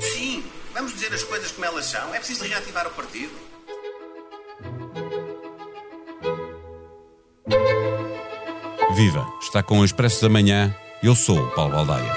[0.00, 2.14] Sim, vamos dizer as coisas como elas são.
[2.14, 3.32] É preciso reativar o partido.
[8.94, 9.26] Viva!
[9.40, 10.74] Está com o Expresso da Manhã.
[11.02, 12.12] Eu sou o Paulo Baldaia.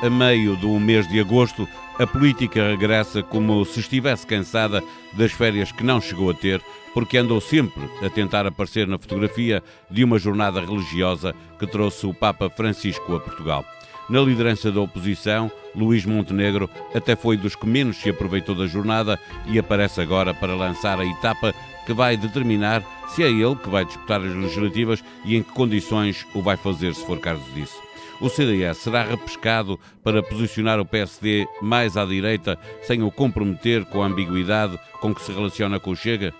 [0.00, 1.68] A meio do mês de agosto,
[2.02, 4.82] a política regressa como se estivesse cansada
[5.12, 6.60] das férias que não chegou a ter,
[6.92, 12.12] porque andou sempre a tentar aparecer na fotografia de uma jornada religiosa que trouxe o
[12.12, 13.64] Papa Francisco a Portugal.
[14.10, 19.16] Na liderança da oposição, Luís Montenegro até foi dos que menos se aproveitou da jornada
[19.46, 21.54] e aparece agora para lançar a etapa
[21.86, 26.26] que vai determinar se é ele que vai disputar as legislativas e em que condições
[26.34, 27.91] o vai fazer, se for caso disso.
[28.22, 34.00] O CDS será repescado para posicionar o PSD mais à direita sem o comprometer com
[34.00, 36.32] a ambiguidade com que se relaciona com o Chega?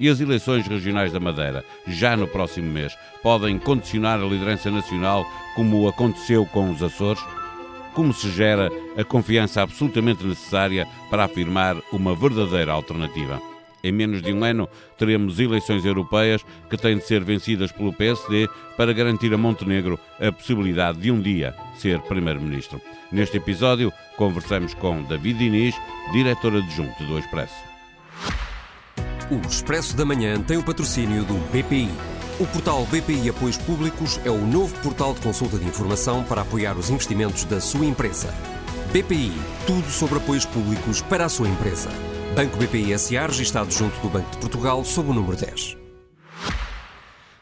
[0.00, 5.26] E as eleições regionais da Madeira, já no próximo mês, podem condicionar a liderança nacional
[5.54, 7.22] como aconteceu com os Açores?
[7.92, 13.55] Como se gera a confiança absolutamente necessária para afirmar uma verdadeira alternativa?
[13.86, 18.48] Em menos de um ano, teremos eleições europeias que têm de ser vencidas pelo PSD
[18.76, 22.80] para garantir a Montenegro a possibilidade de um dia ser Primeiro-Ministro.
[23.12, 25.76] Neste episódio, conversamos com David Diniz,
[26.12, 27.54] diretor adjunto do Expresso.
[29.30, 31.88] O Expresso da Manhã tem o patrocínio do BPI.
[32.40, 36.76] O portal BPI Apoios Públicos é o novo portal de consulta de informação para apoiar
[36.76, 38.34] os investimentos da sua empresa.
[38.92, 39.32] BPI,
[39.64, 41.88] tudo sobre apoios públicos para a sua empresa.
[42.34, 45.76] Banco BPI SA, registado junto do Banco de Portugal, sob o número 10.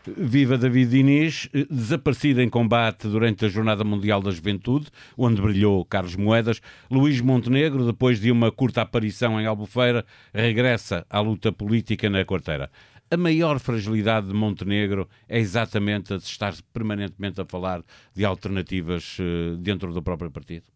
[0.07, 6.15] Viva David Diniz, desaparecido em combate durante a Jornada Mundial da Juventude, onde brilhou Carlos
[6.15, 6.61] Moedas.
[6.91, 12.71] Luís Montenegro, depois de uma curta aparição em Albufeira, regressa à luta política na quarteira.
[13.11, 17.83] A maior fragilidade de Montenegro é exatamente a de estar permanentemente a falar
[18.15, 20.74] de alternativas eh, dentro do próprio partido.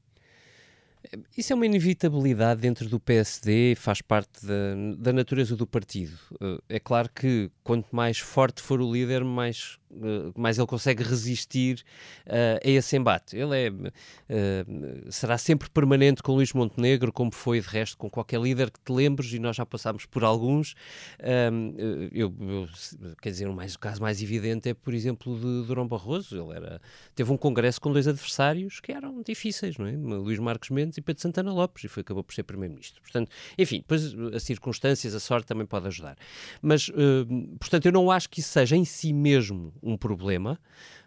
[1.37, 6.19] Isso é uma inevitabilidade dentro do PSD, faz parte da, da, natureza do partido.
[6.41, 11.03] Eh, é claro que quanto mais forte for o líder, mais, eh, mais ele consegue
[11.03, 11.85] resistir
[12.27, 13.37] uh, a esse embate.
[13.37, 18.41] Ele é, uh, será sempre permanente com Luís Montenegro, como foi de resto com qualquer
[18.41, 20.73] líder que te lembres, e nós já passámos por alguns.
[21.21, 22.69] Uh, eu, eu,
[23.23, 26.37] quer dizer, o, mais, o caso mais evidente é, por exemplo, de Durão Barroso.
[26.37, 26.81] Ele era,
[27.15, 29.93] teve um congresso com dois adversários que eram difíceis, não é?
[29.93, 33.01] Luís Marcos Mendes e Pedro Santana Lopes, e foi, acabou por ser Primeiro-Ministro.
[33.03, 36.17] Portanto, enfim, depois as circunstâncias, a sorte também pode ajudar.
[36.61, 37.27] Mas, uh,
[37.59, 40.59] portanto, eu não acho que isso seja em si mesmo um problema.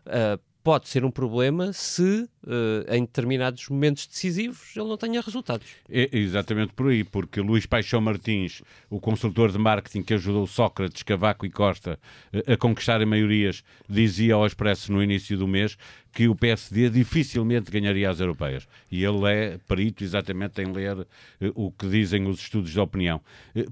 [0.06, 5.68] Uh, pode ser um problema se uh, em determinados momentos decisivos ele não tenha resultados.
[5.90, 11.04] É exatamente por aí, porque Luís Paixão Martins, o consultor de marketing que ajudou Sócrates,
[11.04, 12.00] Cavaco e Costa
[12.34, 15.78] uh, a conquistarem maiorias, dizia ao Expresso no início do mês
[16.12, 18.68] que o PSD dificilmente ganharia as europeias.
[18.92, 21.08] E ele é perito exatamente em ler uh,
[21.56, 23.22] o que dizem os estudos de opinião.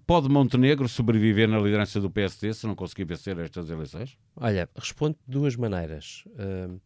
[0.06, 4.18] pode Montenegro sobreviver na liderança do PSD se não conseguir vencer estas eleições?
[4.36, 6.24] Olha, respondo de duas maneiras.
[6.28, 6.80] Uh,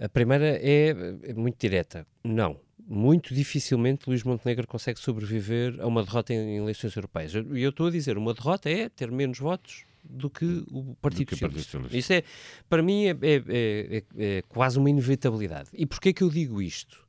[0.00, 0.88] a primeira é,
[1.22, 2.06] é muito direta.
[2.24, 2.58] Não.
[2.84, 7.32] Muito dificilmente Luís Montenegro consegue sobreviver a uma derrota em eleições europeias.
[7.34, 11.28] E eu estou a dizer, uma derrota é ter menos votos do que o Partido
[11.28, 11.78] que Socialista.
[11.78, 12.24] Partido Isso é,
[12.68, 15.70] para mim, é, é, é, é, quase uma inevitabilidade.
[15.72, 17.04] E porquê que eu digo isto?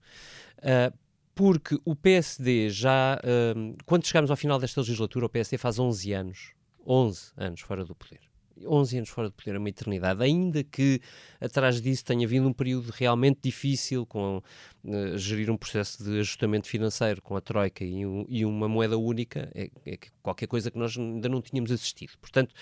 [0.59, 0.96] Uh,
[1.36, 6.14] porque o PSD já, uh, quando chegamos ao final desta legislatura, o PSD faz 11
[6.14, 6.54] anos,
[6.86, 8.32] 11 anos fora do poder.
[8.66, 11.02] 11 anos fora de poder é uma eternidade, ainda que
[11.40, 14.41] atrás disso tenha vindo um período realmente difícil com
[14.84, 18.97] uh, gerir um processo de ajustamento financeiro com a Troika e, um, e uma moeda
[18.97, 22.12] única, é, é, qualquer coisa que nós ainda não tínhamos assistido.
[22.19, 22.53] Portanto,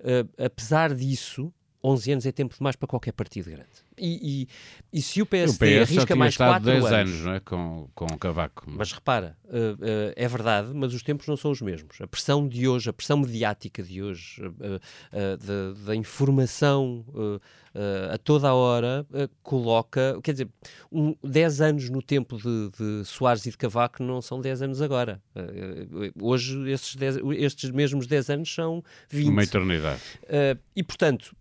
[0.00, 1.52] uh, apesar disso,
[1.82, 3.70] 11 anos é tempo demais para qualquer partido grande.
[4.00, 4.46] E,
[4.92, 7.40] e, e se o PSD o PS arrisca mais 4 10 anos, anos não é?
[7.40, 8.64] com, com o Cavaco.
[8.66, 12.00] Mas repara, uh, uh, é verdade, mas os tempos não são os mesmos.
[12.00, 14.80] A pressão de hoje, a pressão mediática de hoje, uh,
[15.84, 17.04] da, informação
[18.12, 19.06] a toda a hora,
[19.42, 20.48] coloca, quer dizer,
[20.90, 24.82] um, 10 anos no tempo de, de Soares e de Cavaco não são 10 anos
[24.82, 25.20] agora.
[26.20, 29.28] hoje esses 10, estes mesmos 10 anos são 20.
[29.28, 30.00] Uma eternidade.
[30.74, 31.36] e portanto,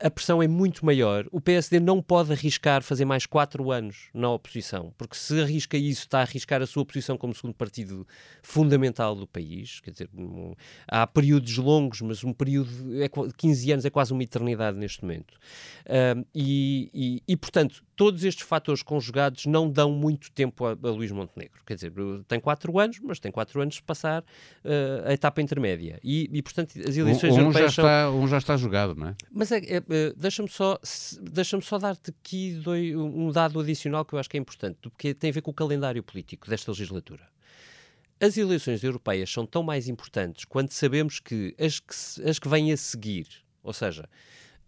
[0.00, 1.26] a pressão é muito maior.
[1.30, 5.76] O PSD não não pode arriscar fazer mais quatro anos na oposição, porque se arrisca
[5.76, 8.06] isso, está a arriscar a sua posição como segundo partido
[8.42, 9.80] fundamental do país.
[9.80, 10.54] Quer dizer, um,
[10.86, 15.34] há períodos longos, mas um período de 15 anos é quase uma eternidade neste momento.
[16.34, 21.10] E, e, e, portanto, todos estes fatores conjugados não dão muito tempo a, a Luís
[21.10, 21.62] Montenegro.
[21.64, 21.92] Quer dizer,
[22.28, 25.98] tem quatro anos, mas tem quatro anos de passar uh, a etapa intermédia.
[26.04, 29.08] E, e, portanto, as eleições um, um europeias já está, Um já está jogado, não
[29.08, 29.14] é?
[29.32, 30.78] Mas é, é, é deixa-me só,
[31.22, 32.60] deixa só dar-te aqui
[32.96, 35.54] um dado adicional que eu acho que é importante, porque tem a ver com o
[35.54, 37.28] calendário político desta legislatura.
[38.20, 42.72] As eleições europeias são tão mais importantes quando sabemos que as que, as que vêm
[42.72, 43.26] a seguir,
[43.62, 44.08] ou seja,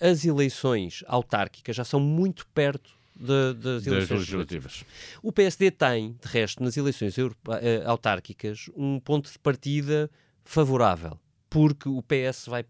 [0.00, 4.84] as eleições autárquicas já são muito perto de, das eleições legislativas.
[5.22, 10.10] O PSD tem, de resto, nas eleições eh, autárquicas, um ponto de partida
[10.44, 11.18] favorável
[11.50, 12.64] porque o PS vai.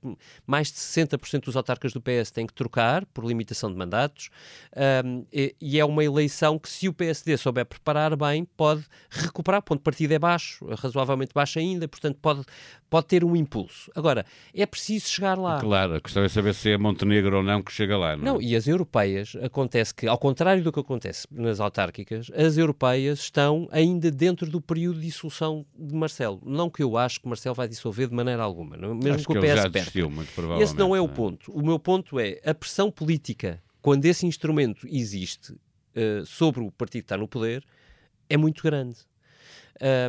[0.47, 4.31] Mais de 60% dos autarcas do PS têm que trocar por limitação de mandatos,
[5.05, 9.61] um, e, e, é uma eleição que, se o PSD souber preparar bem, pode recuperar.
[9.61, 12.43] O ponto de partida é baixo, razoavelmente baixo ainda, portanto, pode,
[12.89, 13.91] pode ter um impulso.
[13.95, 15.61] Agora, é preciso chegar lá.
[15.61, 18.17] Claro, a questão é saber se é Montenegro ou não que chega lá.
[18.17, 18.27] Não, é?
[18.33, 23.21] não e as europeias, acontece que, ao contrário do que acontece nas autárquicas, as europeias
[23.21, 26.41] estão ainda dentro do período de dissolução de Marcelo.
[26.45, 29.41] Não que eu acho que Marcelo vai dissolver de maneira alguma, mesmo acho que, o
[29.41, 30.63] PS desistiu, provavelmente.
[30.63, 31.51] Esse não é o ponto.
[31.53, 37.03] O meu ponto é a pressão política, quando esse instrumento existe uh, sobre o partido
[37.03, 37.65] que está no poder,
[38.29, 38.97] é muito grande.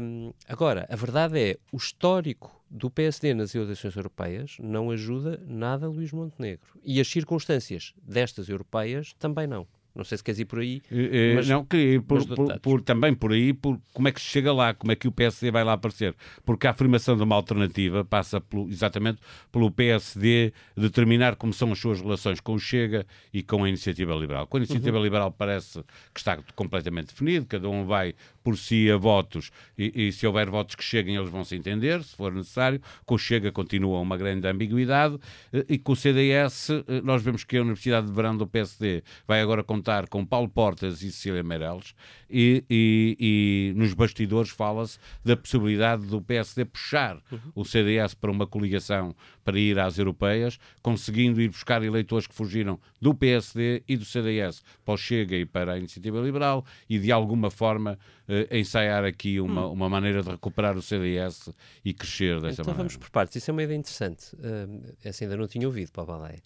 [0.01, 5.85] Um, agora, a verdade é, o histórico do PSD nas eleições europeias não ajuda nada
[5.85, 6.79] a Luís Montenegro.
[6.83, 9.67] E as circunstâncias destas europeias também não.
[9.95, 10.81] Não sei se queres ir por aí.
[10.91, 14.21] Eh, mas, não, queria ir por, por, por, também por aí, por como é que
[14.21, 16.15] se chega lá, como é que o PSD vai lá aparecer.
[16.45, 19.19] Porque a afirmação de uma alternativa passa pelo, exatamente
[19.51, 24.13] pelo PSD determinar como são as suas relações com o Chega e com a Iniciativa
[24.13, 24.45] Liberal.
[24.47, 25.03] Com a Iniciativa uhum.
[25.03, 25.83] Liberal parece
[26.13, 28.13] que está completamente definido, cada um vai
[28.43, 32.03] por si a votos e, e, se houver votos que cheguem eles vão se entender,
[32.03, 32.81] se for necessário.
[33.05, 35.17] Com o Chega continua uma grande ambiguidade
[35.51, 36.69] eh, e com o CDS
[37.03, 40.49] nós vemos que a Universidade de Verão do PSD vai agora com contar com Paulo
[40.49, 41.95] Portas e Cecília Meirelles
[42.29, 47.39] e, e, e nos bastidores fala-se da possibilidade do PSD puxar uhum.
[47.55, 52.79] o CDS para uma coligação para ir às europeias, conseguindo ir buscar eleitores que fugiram
[53.01, 57.11] do PSD e do CDS para o Chega e para a Iniciativa Liberal e de
[57.11, 57.97] alguma forma
[58.27, 59.71] uh, ensaiar aqui uma, hum.
[59.71, 61.49] uma maneira de recuperar o CDS
[61.83, 62.71] e crescer dessa então, maneira.
[62.71, 64.35] Então vamos por partes, isso é uma ideia interessante.
[64.35, 66.39] Uh, essa ainda não tinha ouvido, para a baleia.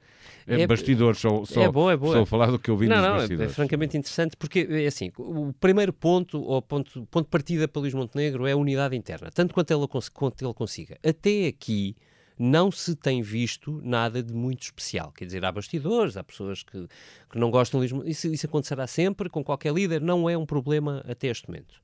[0.48, 2.12] É, é bastidores, só, só, é boa, é boa.
[2.12, 3.23] estou a falar do que eu vi não, nos não.
[3.32, 7.68] É, é francamente interessante porque, é assim, o primeiro ponto, ou ponto, ponto de partida
[7.68, 10.98] para Luís Montenegro é a unidade interna, tanto quanto ele, quanto ele consiga.
[11.04, 11.96] Até aqui
[12.38, 15.12] não se tem visto nada de muito especial.
[15.12, 16.88] Quer dizer, há bastidores, há pessoas que,
[17.30, 18.10] que não gostam de Lisboa.
[18.10, 21.76] Isso, isso acontecerá sempre com qualquer líder, não é um problema até este momento.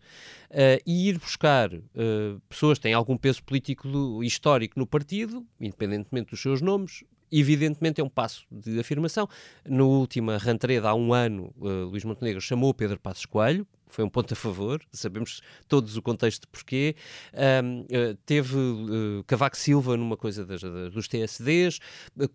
[0.50, 5.46] Uh, e ir buscar uh, pessoas que têm algum peso político do, histórico no partido,
[5.60, 9.28] independentemente dos seus nomes, evidentemente é um passo de afirmação.
[9.66, 14.10] No última rentreda, há um ano, uh, Luís Montenegro chamou Pedro Passos Coelho, foi um
[14.10, 16.96] ponto a favor, sabemos todos o contexto porquê.
[17.34, 21.80] Um, eh, teve uh, Cavaco Silva numa coisa das, dos TSDs,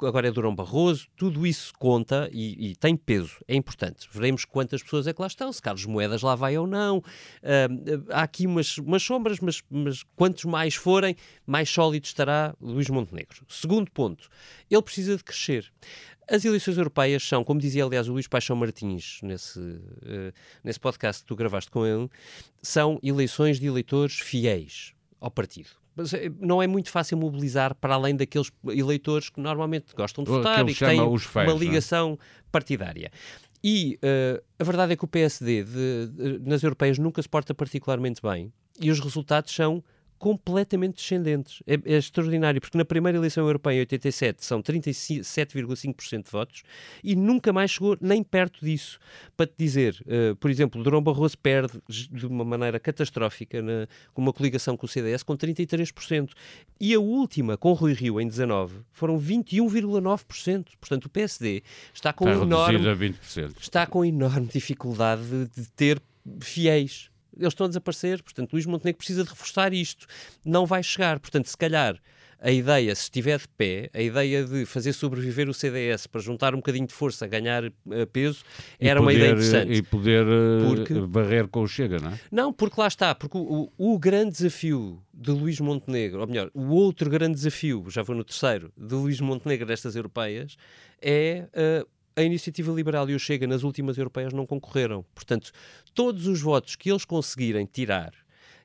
[0.03, 4.09] agora é Durão Barroso, tudo isso conta e, e, tem peso, é importante.
[4.11, 6.99] Veremos quantas pessoas é que lá estão, se Carlos Moedas lá vai ou não.
[6.99, 11.17] Uh, há aqui umas, umas sombras, mas, mas quantos mais forem,
[11.47, 13.45] mais sólido estará Luís Montenegro.
[13.49, 14.29] Segundo ponto,
[14.69, 15.73] ele precisa de crescer.
[16.29, 20.32] As eleições europeias são, como dizia aliás o Luís Paixão Martins nesse, uh,
[20.62, 22.09] nesse podcast que tu gravaste com ele,
[22.62, 25.71] são eleições de eleitores fiéis ao partido.
[25.97, 30.31] Mas eh, não é muito fácil mobilizar para além daqueles eleitores que normalmente gostam de
[30.31, 31.56] votar e que têm uma é?
[31.56, 32.44] ligação é?
[32.51, 33.10] partidária.
[33.63, 37.55] E uh, a verdade é que o PSD de, de, nas europeias nunca se porta
[37.55, 39.82] particularmente bem e os resultados são
[40.25, 41.63] completamente descendentes.
[41.67, 46.63] É, é, extraordinário, porque na primeira eleição europeia, em 87, são 37,5% de votos
[47.03, 48.99] e nunca mais chegou nem perto disso.
[49.37, 54.23] Para te dizer, uh, por exemplo, Durão Barroso perde de uma maneira catastrófica na, com
[54.23, 56.31] uma coligação com o CDS com 33%.
[56.81, 60.69] E a última, com Rui Rio, em 19, foram 21,9%.
[60.81, 61.63] Portanto, o PSD
[61.93, 63.53] está com está enorme, a 20%.
[63.61, 66.01] está com enorme dificuldade de, de ter
[66.41, 70.06] fiéis eles estão a desaparecer, portanto, Luís Montenegro precisa de reforçar isto.
[70.44, 72.00] Não vai chegar, portanto, se calhar
[72.44, 76.53] a ideia, se estiver de pé, a ideia de fazer sobreviver o CDS para juntar
[76.53, 77.72] um bocadinho de força, ganhar uh,
[78.12, 78.44] peso,
[78.79, 79.72] era poder, uma ideia interessante.
[79.72, 82.20] E poder uh, porque, barrer com o Chega, não é?
[82.31, 86.50] Não, porque lá está, porque o, o, o, grande desafio de Luís Montenegro, ou melhor,
[86.53, 90.56] o outro grande desafio, já vou no terceiro, de Luís Montenegro destas europeias,
[91.00, 95.05] é uh, a Iniciativa Liberal e o Chega nas últimas europeias não concorreram.
[95.15, 95.51] Portanto,
[95.93, 98.13] todos os votos que eles conseguirem tirar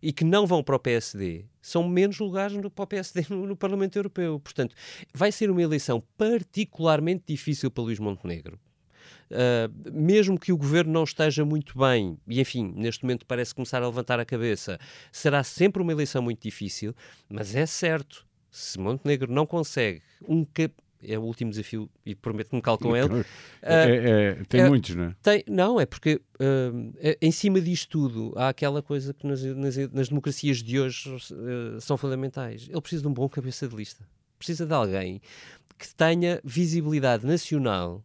[0.02, 3.48] e que não vão para o PSD são menos lugares no, para o PSD no,
[3.48, 4.40] no, Parlamento Europeu.
[4.40, 4.76] Portanto,
[5.14, 8.60] vai ser uma eleição particularmente difícil para Luís Montenegro.
[9.32, 13.82] Uh, mesmo que o governo não esteja muito bem, e enfim, neste momento parece começar
[13.82, 14.80] a levantar a cabeça,
[15.12, 16.96] será sempre uma eleição muito difícil,
[17.30, 20.44] mas é certo, se Montenegro não consegue um
[21.04, 23.26] é o último desafio e prometo que me calo com ele.
[23.62, 25.16] É, é, tem é, muitos, não é?
[25.22, 29.78] Tem, não, é porque uh, em cima disto tudo há aquela coisa que nas, nas,
[29.92, 32.68] nas democracias de hoje uh, são fundamentais.
[32.70, 34.08] Ele precisa de um bom cabeça de lista.
[34.38, 35.22] Precisa de alguém
[35.78, 38.04] que tenha visibilidade nacional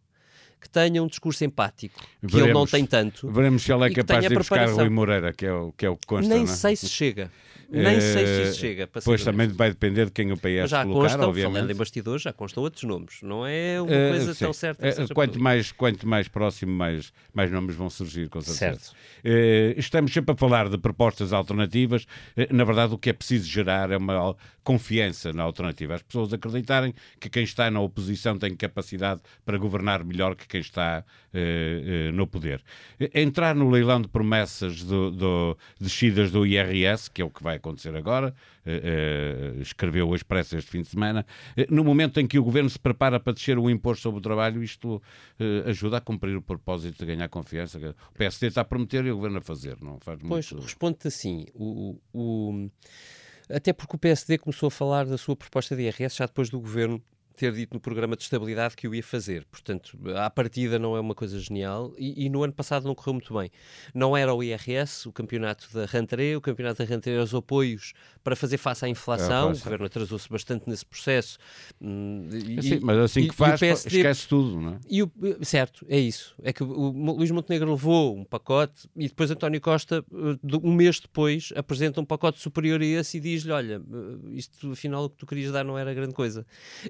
[0.59, 3.31] que tenha um discurso empático, que veremos, ele não tem tanto.
[3.31, 5.89] Veremos se ele é capaz de ir buscar Rui Moreira, que é o que, é
[5.89, 6.33] o que consta.
[6.33, 6.47] Nem é?
[6.47, 7.31] sei se chega.
[7.69, 8.87] Nem sei se isso chega.
[8.87, 11.53] Para pois também vai depender de quem o PS já colocar, constam, obviamente.
[11.53, 13.21] Falando em bastidores, já constam outros nomes.
[13.21, 14.45] Não é uma uh, coisa sim.
[14.45, 14.87] tão certa.
[14.87, 18.79] Uh, quanto, mais, quanto mais próximo, mais, mais nomes vão surgir, com certeza.
[18.79, 18.95] Certo.
[19.25, 22.05] Uh, estamos sempre a falar de propostas alternativas.
[22.51, 25.95] na verdade, o que é preciso gerar é uma confiança na alternativa.
[25.95, 30.61] As pessoas acreditarem que quem está na oposição tem capacidade para governar melhor que quem
[30.61, 31.03] está
[32.13, 32.63] no poder.
[33.13, 37.57] entrar no leilão de promessas do, do, descidas do IRS, que é o que vai
[37.57, 38.33] acontecer agora,
[38.65, 41.25] uh, uh, escreveu o Expresso este fim de semana,
[41.57, 44.21] uh, no momento em que o Governo se prepara para descer o imposto sobre o
[44.21, 45.01] trabalho, isto
[45.65, 47.77] ajuda a cumprir o propósito de ganhar confiança.
[47.77, 50.63] O PSD está a prometer e o Governo a fazer, não faz pois, muito...
[50.63, 52.69] responde-te assim, o, o,
[53.49, 56.59] até porque o PSD começou a falar da sua proposta de IRS já depois do
[56.59, 57.01] Governo
[57.35, 59.45] ter dito no programa de estabilidade que o ia fazer.
[59.45, 63.13] Portanto, à partida não é uma coisa genial e, e, no ano passado não correu
[63.13, 63.49] muito bem.
[63.93, 68.35] Não era o IRS, o campeonato da Rantaré, o campeonato da Rantaré os apoios para
[68.35, 69.49] fazer face à inflação.
[69.49, 71.37] É, o governo atrasou-se bastante nesse processo.
[71.81, 74.79] Hum, e, assim, mas assim e, que faz, PSD, esquece tudo, não é?
[74.89, 75.11] E o,
[75.41, 76.35] certo, é isso.
[76.41, 80.73] É que o, o Luís Montenegro levou um pacote e depois António Costa, eh, um
[80.73, 85.09] mês depois, apresenta um pacote superior a esse e diz-lhe: Olha, eh, isto afinal o
[85.09, 86.45] que tu querias dar não era grande coisa.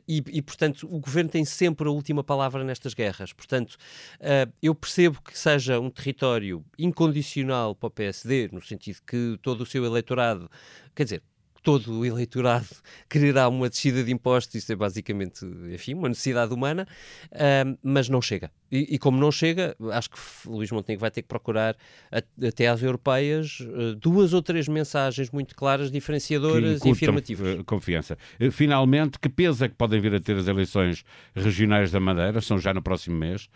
[0.08, 3.32] E, e, portanto, o governo tem sempre a última palavra nestas guerras.
[3.32, 3.78] Portanto,
[4.20, 9.62] uh, eu percebo que seja um território incondicional para o PSD, no sentido que todo
[9.62, 10.52] o seu eleitorado,
[10.94, 11.24] quer dizer,
[11.66, 12.68] todo o eleitorado
[13.10, 15.44] quererá uma descida de impostos, isso é basicamente,
[15.74, 16.88] enfim, uma necessidade humana,
[17.32, 18.52] uh, mas não chega.
[18.72, 21.76] E, e, como não chega, acho que Luís Montenegro vai ter que procurar
[22.12, 22.18] a,
[22.48, 27.60] até às europeias uh, duas ou três mensagens muito claras, diferenciadoras e afirmativas.
[27.60, 28.18] Eh, confiança.
[28.40, 31.04] Eh, finalmente, que peso é que podem vir a ter as eleições
[31.34, 32.42] regionais da Madeira?
[32.42, 33.50] São já no próximo mês.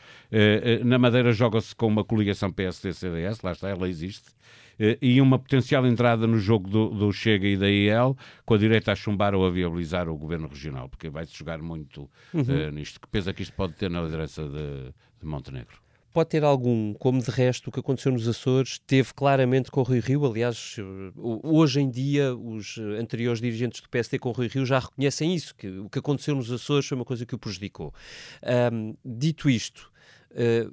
[0.84, 4.30] Na Madeira joga-se com uma coligação PSD-CDS, lá está, ela existe.
[4.80, 8.58] Eh, e uma potencial entrada no jogo do, do, Chega e da IEL, com a
[8.58, 12.42] direita a chumbar ou a viabilizar o governo regional, porque vai-se jogar muito uhum.
[12.42, 13.00] uh, nisto.
[13.00, 15.78] Que peso é que isto pode ter na liderança de, de Montenegro?
[16.12, 19.84] pode ter algum, como de resto o que aconteceu nos Açores teve claramente com o
[19.84, 20.26] Rui Rio.
[20.26, 20.76] Aliás,
[21.16, 25.56] hoje em dia os anteriores dirigentes do PSD com o Rui Rio já reconhecem isso,
[25.56, 27.94] que o que aconteceu nos Açores foi uma coisa que o prejudicou.
[28.74, 29.92] Um, dito isto,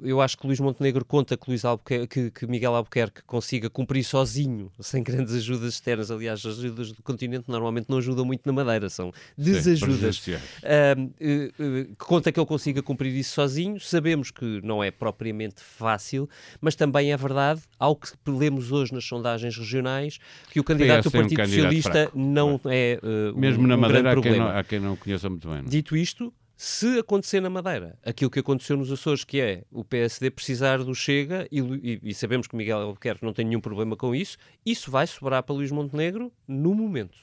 [0.02, 1.62] eu acho que Luís Montenegro conta que, Luís
[2.08, 6.10] que, que, Miguel Albuquerque consiga cumprir sozinho, sem grandes ajudas externas.
[6.10, 10.16] Aliás, as ajudas do continente normalmente não ajudam muito na Madeira, são desajudas.
[10.16, 13.80] Sim, uh, uh, conta que ele consiga cumprir isso sozinho.
[13.80, 16.28] Sabemos que não é propriamente fácil,
[16.60, 20.18] mas também é verdade, ao que lemos hoje nas sondagens regionais,
[20.50, 22.18] que o candidato do Partido um Socialista fraco.
[22.18, 23.00] não é.
[23.34, 25.62] Mesmo um, na Madeira, há quem, não, há quem não conheça muito bem.
[25.62, 25.68] Não?
[25.68, 30.30] Dito isto, se acontecer na Madeira aquilo que aconteceu nos Açores, que é o PSD
[30.30, 34.14] precisar do Chega, e, e, e sabemos que Miguel Albuquerque não tem nenhum problema com
[34.14, 37.18] isso, isso vai sobrar para Luís Montenegro no momento.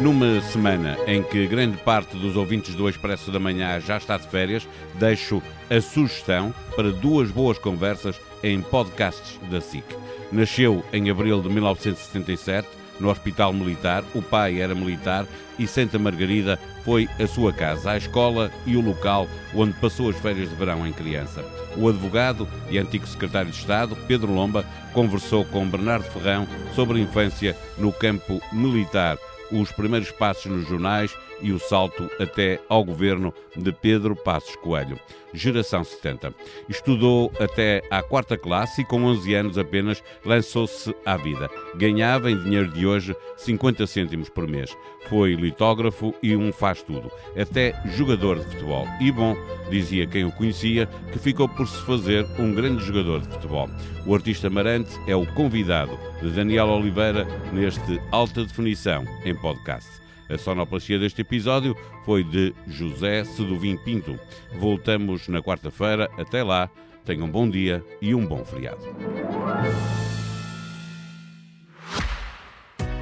[0.00, 4.28] Numa semana em que grande parte dos ouvintes do Expresso da Manhã já está de
[4.28, 9.84] férias, deixo a sugestão para duas boas conversas em podcasts da SIC.
[10.30, 14.04] Nasceu em abril de 1977 no Hospital Militar.
[14.14, 15.26] O pai era militar
[15.58, 20.16] e Santa Margarida foi a sua casa, a escola e o local onde passou as
[20.16, 21.44] férias de verão em criança.
[21.76, 27.02] O advogado e antigo secretário de Estado, Pedro Lomba, conversou com Bernardo Ferrão sobre a
[27.02, 29.18] infância no campo militar,
[29.50, 34.98] os primeiros passos nos jornais e o salto até ao governo de Pedro Passos Coelho.
[35.32, 36.34] Geração 70.
[36.68, 41.50] Estudou até à quarta classe e com 11 anos apenas lançou-se à vida.
[41.76, 44.74] Ganhava em dinheiro de hoje 50 cêntimos por mês.
[45.08, 48.86] Foi litógrafo e um faz-tudo, até jogador de futebol.
[49.00, 49.36] E bom,
[49.70, 53.68] dizia quem o conhecia, que ficou por se fazer um grande jogador de futebol.
[54.06, 60.07] O artista Marante é o convidado de Daniel Oliveira neste Alta Definição em podcast.
[60.28, 64.18] A sonoplastia deste episódio foi de José Seduvim Pinto.
[64.58, 66.10] Voltamos na quarta-feira.
[66.18, 66.68] Até lá,
[67.04, 68.84] tenham um bom dia e um bom feriado.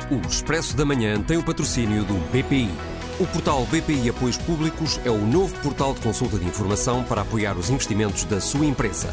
[0.08, 2.70] O Expresso da Manhã tem o patrocínio do BPI.
[3.18, 7.56] O portal BPI Apoios Públicos é o novo portal de consulta de informação para apoiar
[7.56, 9.12] os investimentos da sua empresa.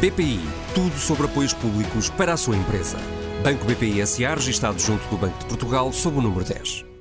[0.00, 0.40] BPI,
[0.74, 2.98] tudo sobre apoios públicos para a sua empresa.
[3.44, 6.93] Banco BPI SA, registado junto do Banco de Portugal, sob o número 10.